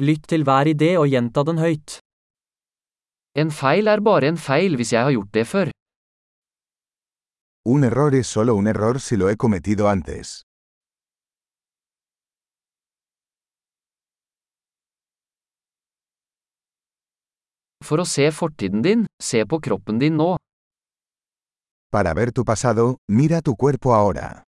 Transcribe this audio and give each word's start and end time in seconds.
Lytt 0.00 0.30
til 0.32 0.46
hver 0.48 0.64
idé 0.64 0.94
og 0.96 1.10
gjenta 1.12 1.42
den 1.44 1.58
høyt. 1.60 1.98
En 3.36 3.50
feil 3.52 3.90
er 3.92 4.00
bare 4.00 4.30
en 4.32 4.38
feil 4.40 4.78
hvis 4.80 4.94
jeg 4.94 5.04
har 5.04 5.12
gjort 5.12 5.34
det 5.36 5.44
før. 5.46 5.72
Un 7.68 7.84
error 7.84 8.16
es 8.16 8.26
solo 8.26 8.54
un 8.56 8.66
error 8.72 8.96
si 8.98 9.16
lo 9.20 9.28
he 9.28 9.36
cometido 9.36 9.90
antes. 9.92 10.40
For 17.84 18.00
å 18.00 18.08
se 18.08 18.30
fortiden 18.32 18.80
din, 18.80 19.04
se 19.20 19.44
på 19.44 19.60
kroppen 19.60 20.00
din 20.00 20.16
nå. 20.16 20.36
Para 21.92 22.14
ver 22.14 22.32
tu 22.32 22.44
pasado, 22.44 22.96
mira 23.08 23.42
tu 23.42 23.54
cuerpo 23.54 23.92
ahora. 23.92 24.44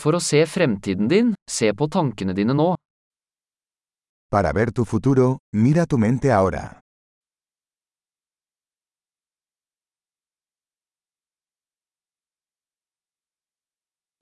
For 0.00 0.16
å 0.16 0.20
se 0.24 0.46
fremtiden 0.48 1.10
din, 1.12 1.34
se 1.44 1.74
på 1.76 1.88
tankene 1.92 2.32
dine 2.32 2.54
nå. 2.56 2.72
Para 4.32 4.52
ver 4.56 4.70
tu 4.72 4.86
futuro, 4.88 5.38
mira 5.52 5.84
tu 5.86 5.98
mente 5.98 6.32
ahora. 6.32 6.80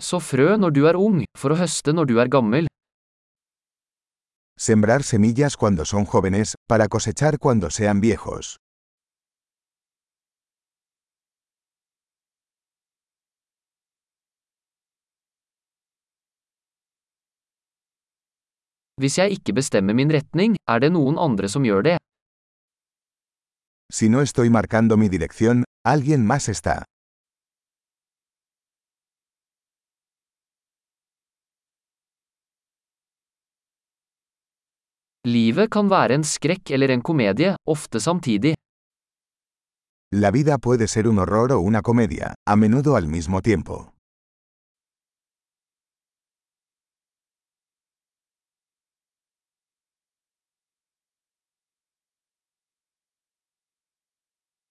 Så 0.03 0.19
frø 0.23 0.57
når 0.57 0.75
du 0.75 0.85
er 0.89 0.97
ung, 0.99 1.23
for 1.39 1.55
å 1.55 1.59
høste 1.59 1.95
når 1.95 2.11
du 2.11 2.19
er 2.23 2.31
gammel. 2.33 2.67
Sembrar 4.59 5.05
semillas 5.07 5.55
cuando 5.57 5.85
son 5.85 6.07
jóvenes, 6.07 6.55
para 6.67 6.89
cosechar 6.89 7.39
cuando 7.39 7.71
sean 7.71 8.01
viejos. 8.01 8.57
Hvis 18.99 19.19
jeg 19.19 19.31
ikke 19.39 19.53
bestemmer 19.55 19.95
min 19.95 20.11
retning, 20.11 20.57
er 20.67 20.79
det 20.83 20.91
noen 20.93 21.19
andre 21.23 21.49
som 21.49 21.63
gjør 21.63 21.85
det. 21.87 21.97
Si 23.93 24.09
no 24.09 24.21
estoy 24.21 24.51
marcando 24.51 24.97
mi 24.97 25.09
dirección, 25.09 25.63
alguien 25.85 26.27
más 26.27 26.49
está. 26.49 26.83
Livet 35.29 35.71
kan 35.71 35.91
være 35.91 36.15
en 36.19 36.25
skrekk 36.25 36.71
eller 36.71 36.91
en 36.91 37.03
komedie, 37.03 37.55
ofte 37.67 38.01
samtidig. 38.01 38.55
La 40.15 40.31
vida 40.31 40.59
puede 40.59 40.89
ser 40.89 41.07
un 41.07 41.19
horror 41.19 41.53
o 41.53 41.61
una 41.61 41.83
comedia, 41.83 42.35
a 42.47 42.57
menudo 42.57 42.97
al 42.97 43.07
mismo 43.09 43.43
tiempo. 43.43 43.98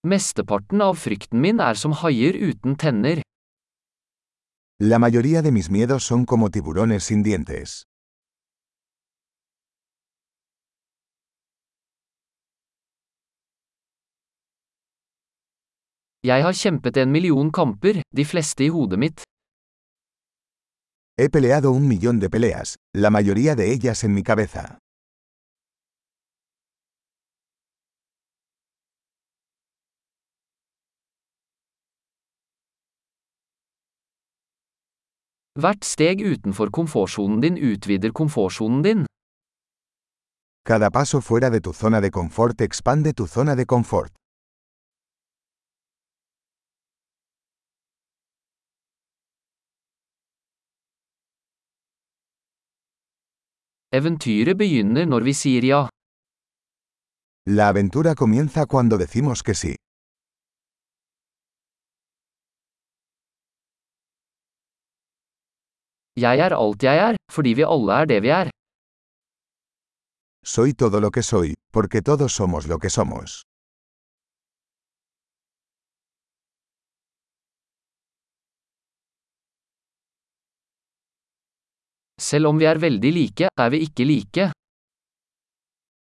Mesteparten 0.07 0.79
av 0.85 0.95
frykten 0.95 1.41
min 1.43 1.57
er 1.59 1.75
som 1.75 1.91
haier 1.99 2.37
uten 2.49 2.77
tenner. 2.79 3.19
La 4.79 4.99
mayoría 5.03 5.41
de 5.41 5.51
mis 5.51 5.69
miedos 5.69 6.05
son 6.05 6.23
como 6.25 6.49
tiburones 6.49 7.03
sin 7.03 7.23
dientes. 7.23 7.83
Jeg 16.23 16.43
har 16.43 16.55
kjempet 16.63 16.97
en 17.03 17.11
million 17.11 17.51
kamper, 17.51 18.01
de 18.15 18.25
fleste 18.25 18.63
i 18.63 18.71
hodet 18.71 18.99
mitt. 18.99 19.21
He 21.19 21.29
peleado 21.29 21.71
un 21.71 21.87
millón 21.87 22.19
de 22.19 22.29
peleas, 22.29 22.77
la 22.93 23.09
mayoría 23.09 23.55
de 23.55 23.73
ellas 23.73 24.03
en 24.03 24.13
mi 24.13 24.23
cabeza. 24.23 24.77
Hvert 35.57 35.81
steg 35.81 36.19
utenfor 36.21 36.69
komfortsonen 36.69 37.39
din 37.41 37.55
utvider 37.57 38.11
komfortsonen 38.13 38.81
din. 38.85 38.99
Cada 40.69 40.89
paso 40.89 41.19
fuera 41.19 41.49
de 41.49 41.59
tu 41.59 41.73
zona 41.73 41.99
de 41.99 42.09
confort 42.09 42.61
expande 42.61 43.13
tu 43.13 43.25
zona 43.25 43.55
de 43.55 43.65
confort. 43.65 44.13
Eventyret 53.89 54.57
begynner 54.57 55.05
når 55.09 55.21
vi 55.23 55.33
sier 55.33 55.63
ja. 55.63 55.81
La 57.49 57.69
aventura 57.69 58.13
comienza 58.13 58.65
cuando 58.67 58.97
decimos 58.97 59.41
que 59.41 59.55
sí. 59.55 59.73
Jeg 66.17 66.39
er 66.45 66.53
alt 66.57 66.83
jeg 66.83 66.97
er, 66.97 67.15
fordi 67.31 67.51
vi 67.53 67.63
alle 67.73 67.93
er 68.01 68.05
det 68.09 68.21
vi 68.25 68.29
er. 68.33 68.49
Soy 70.53 70.73
todo 70.73 70.99
lo 70.99 71.11
que 71.11 71.21
soy, 71.21 71.53
porque 71.71 72.01
todos 72.01 72.31
somos 72.33 72.65
lo 72.67 72.77
que 72.79 72.89
somos. 72.89 73.43
Selv 82.29 82.47
om 82.49 82.57
vi 82.57 82.65
er 82.65 82.79
veldig 82.81 83.11
like, 83.13 83.47
er 83.63 83.69
vi 83.69 83.77
ikke 83.85 84.05
like. 84.05 84.51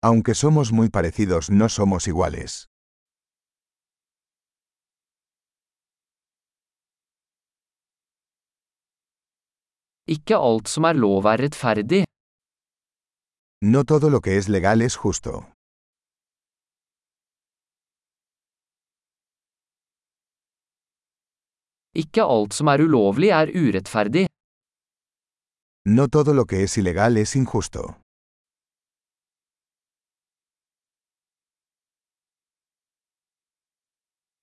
Aunque 0.01 0.33
somos 0.33 0.71
muy 0.71 0.89
parecidos 0.89 1.51
no 1.51 1.69
somos 1.69 2.07
iguales. 2.07 2.65
Ikke 10.15 10.37
alt 10.49 10.69
som 10.73 10.87
er 10.89 10.97
lov 10.97 11.27
er 11.29 11.37
rettferdig. 11.43 12.01
No 13.61 13.83
todo 13.83 14.09
lo 14.09 14.19
que 14.25 14.37
es 14.39 14.47
legal 14.49 14.81
es 14.81 14.95
justo. 15.03 15.43
Ikke 22.01 22.23
alt 22.23 22.53
som 22.57 22.67
er 22.73 22.81
ulovlig 22.87 23.29
er 23.41 23.53
urettferdig. 23.53 24.25
No 25.97 26.07
todo 26.07 26.33
lo 26.33 26.45
que 26.45 26.63
es 26.63 26.77
ilegal 26.77 27.17
es 27.17 27.35
injusto. 27.35 27.83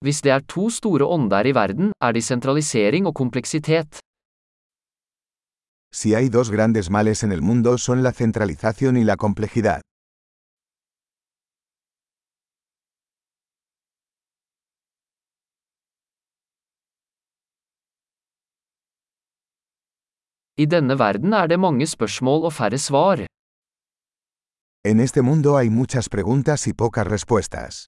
Hvis 0.05 0.23
det 0.23 0.33
er 0.33 0.43
to 0.55 0.71
store 0.71 1.07
ånder 1.07 1.47
i 1.47 1.55
verden, 1.55 1.93
er 2.01 2.13
de 2.13 2.23
sentralisering 2.23 3.07
og 3.07 3.15
kompleksitet. 3.15 4.06
Si 5.99 6.15
hay 6.15 6.29
dos 6.29 6.51
grandes 6.51 6.91
males 6.91 7.23
en 7.23 7.33
el 7.33 7.41
mundo 7.41 7.79
son 7.79 8.03
la 8.03 8.13
centralización 8.13 8.99
y 8.99 9.05
la 9.05 9.17
complejidad. 9.17 9.81
I 20.59 20.67
denne 20.67 20.99
verden 20.99 21.33
er 21.33 21.47
det 21.47 21.59
mange 21.59 21.87
spørsmål 21.87 22.45
og 22.45 22.53
færre 22.53 22.79
svar. 22.79 23.25
En 24.85 25.01
este 25.01 25.23
mundo 25.23 25.57
hay 25.57 25.71
muchas 25.71 26.09
preguntas 26.09 26.67
y 26.67 26.75
pocas 26.75 27.07
respuestas. 27.07 27.87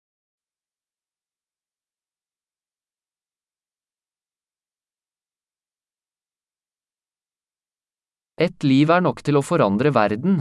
Et 8.41 8.55
liv 8.63 8.87
er 8.95 9.01
nok 9.03 9.19
til 9.27 9.35
å 9.35 9.41
forandre 9.43 9.91
verden. 9.91 10.37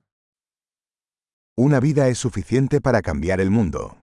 Una 1.58 1.80
vida 1.82 2.06
es 2.08 2.20
suficiente 2.22 2.80
para 2.80 3.02
cambiar 3.02 3.42
el 3.42 3.50
mundo. 3.50 3.98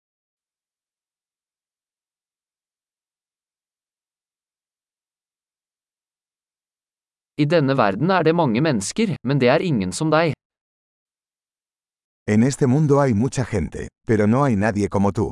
I 7.37 7.44
denne 7.44 7.77
verden 7.77 8.11
er 8.11 8.25
det 8.25 8.33
mange 8.33 8.65
mennesker, 8.65 9.12
men 9.29 9.41
det 9.43 9.53
er 9.53 9.61
ingen 9.61 9.93
som 9.93 10.09
deg. 10.09 10.33
En 12.27 12.43
este 12.43 12.67
mundo 12.67 13.00
hay 13.00 13.12
mucha 13.12 13.44
gente, 13.44 13.89
pero 14.06 14.27
no 14.27 14.44
hay 14.44 14.56
nadie 14.56 14.89
como 14.89 15.12
tú. 15.12 15.31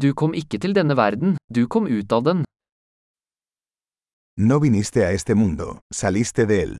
Du 0.00 0.14
kom 0.16 0.32
ikke 0.32 0.56
til 0.56 0.72
denne 0.72 0.94
verden, 0.96 1.34
du 1.52 1.66
kom 1.68 1.84
ut 1.84 2.12
av 2.16 2.22
den. 2.24 2.38
No 4.40 4.56
viniste 4.62 5.02
a 5.04 5.10
este 5.12 5.34
mundo, 5.36 5.74
saliste 5.92 6.46
de 6.48 6.56
él. 6.64 6.72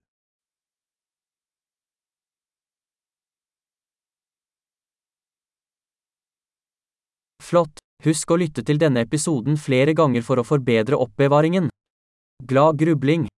Flott! 7.44 7.82
Husk 8.06 8.32
å 8.32 8.38
lytte 8.40 8.64
til 8.64 8.80
denne 8.80 9.04
episoden 9.04 9.60
flere 9.60 9.92
ganger 9.92 10.24
for 10.24 10.40
å 10.40 10.46
forbedre 10.46 10.96
oppbevaringen. 10.96 11.68
Glad 12.48 12.80
grubling! 12.80 13.30